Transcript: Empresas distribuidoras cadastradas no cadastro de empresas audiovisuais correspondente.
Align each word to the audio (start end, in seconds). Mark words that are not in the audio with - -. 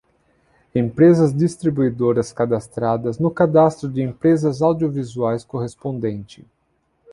Empresas 0.73 1.31
distribuidoras 1.31 2.33
cadastradas 2.33 3.19
no 3.19 3.29
cadastro 3.29 3.87
de 3.87 4.01
empresas 4.01 4.59
audiovisuais 4.59 5.43
correspondente. 5.45 6.43